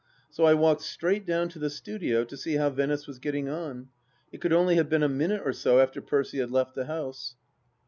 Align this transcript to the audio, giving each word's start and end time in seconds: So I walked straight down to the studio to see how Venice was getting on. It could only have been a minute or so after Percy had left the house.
So 0.31 0.45
I 0.45 0.55
walked 0.55 0.81
straight 0.81 1.27
down 1.27 1.49
to 1.49 1.59
the 1.59 1.69
studio 1.69 2.23
to 2.23 2.35
see 2.35 2.55
how 2.55 2.71
Venice 2.71 3.05
was 3.05 3.19
getting 3.19 3.47
on. 3.49 3.89
It 4.31 4.41
could 4.41 4.51
only 4.51 4.73
have 4.77 4.89
been 4.89 5.03
a 5.03 5.07
minute 5.07 5.43
or 5.45 5.53
so 5.53 5.79
after 5.79 6.01
Percy 6.01 6.39
had 6.39 6.49
left 6.49 6.73
the 6.73 6.85
house. 6.87 7.35